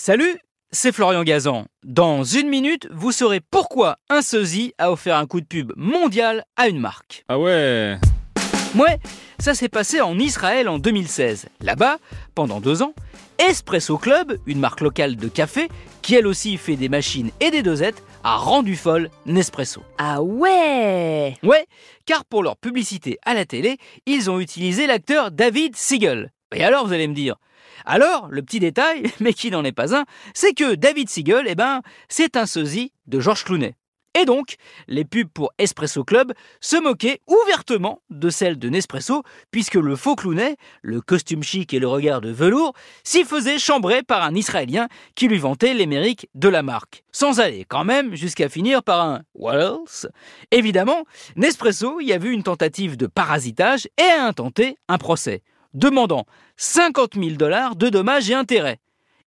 [0.00, 0.38] Salut,
[0.70, 1.66] c'est Florian Gazan.
[1.82, 6.44] Dans une minute, vous saurez pourquoi un sosie a offert un coup de pub mondial
[6.56, 7.24] à une marque.
[7.26, 7.98] Ah ouais
[8.76, 9.00] Ouais,
[9.40, 11.46] ça s'est passé en Israël en 2016.
[11.62, 11.98] Là-bas,
[12.36, 12.94] pendant deux ans,
[13.40, 15.68] Espresso Club, une marque locale de café,
[16.00, 19.82] qui elle aussi fait des machines et des dosettes, a rendu folle Nespresso.
[19.98, 21.66] Ah ouais Ouais,
[22.06, 26.30] car pour leur publicité à la télé, ils ont utilisé l'acteur David Siegel.
[26.54, 27.36] Et alors, vous allez me dire?
[27.84, 30.04] Alors, le petit détail, mais qui n'en est pas un,
[30.34, 33.74] c'est que David Siegel, eh ben, c'est un sosie de George Clooney.
[34.20, 34.56] Et donc,
[34.88, 40.16] les pubs pour Espresso Club se moquaient ouvertement de celles de Nespresso, puisque le faux
[40.16, 42.72] Clooney, le costume chic et le regard de velours,
[43.04, 45.86] s'y faisaient chambrer par un Israélien qui lui vantait les
[46.34, 47.04] de la marque.
[47.12, 50.08] Sans aller quand même jusqu'à finir par un else
[50.50, 51.04] Évidemment,
[51.36, 55.42] Nespresso y a vu une tentative de parasitage et a intenté un procès,
[55.74, 56.24] demandant
[56.56, 58.78] 50 000 dollars de dommages et intérêts.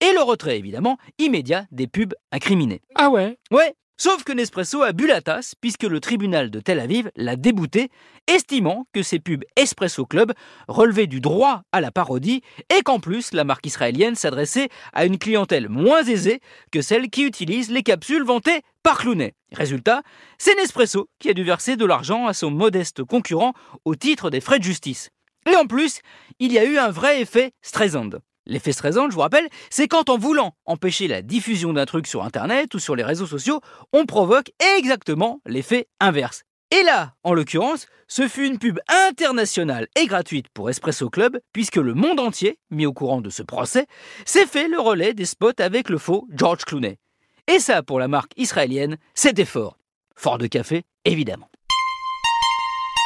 [0.00, 2.82] Et le retrait, évidemment, immédiat des pubs incriminées.
[2.94, 3.36] Ah ouais?
[3.50, 7.34] Ouais, sauf que Nespresso a bu la tasse puisque le tribunal de Tel Aviv l'a
[7.34, 7.90] débouté,
[8.28, 10.32] estimant que ces pubs Espresso Club
[10.68, 15.18] relevaient du droit à la parodie et qu'en plus la marque israélienne s'adressait à une
[15.18, 19.34] clientèle moins aisée que celle qui utilise les capsules vantées par Clooney.
[19.52, 20.02] Résultat,
[20.38, 23.52] c'est Nespresso qui a dû verser de l'argent à son modeste concurrent
[23.84, 25.10] au titre des frais de justice.
[25.50, 26.00] Et en plus,
[26.38, 28.10] il y a eu un vrai effet Streisand.
[28.46, 32.24] L'effet Streisand, je vous rappelle, c'est quand en voulant empêcher la diffusion d'un truc sur
[32.24, 33.60] Internet ou sur les réseaux sociaux,
[33.92, 36.42] on provoque exactement l'effet inverse.
[36.70, 41.76] Et là, en l'occurrence, ce fut une pub internationale et gratuite pour Espresso Club, puisque
[41.76, 43.86] le monde entier, mis au courant de ce procès,
[44.26, 46.98] s'est fait le relais des spots avec le faux George Clooney.
[47.46, 49.78] Et ça, pour la marque israélienne, c'était fort.
[50.14, 51.48] Fort de café, évidemment.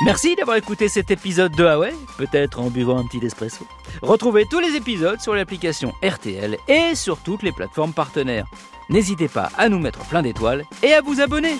[0.04, 3.64] Merci d'avoir écouté cet épisode de Huawei, peut-être en buvant un petit espresso.
[4.02, 8.46] Retrouvez tous les épisodes sur l'application RTL et sur toutes les plateformes partenaires.
[8.90, 11.56] N'hésitez pas à nous mettre plein d'étoiles et à vous abonner.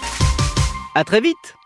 [0.96, 1.56] À très vite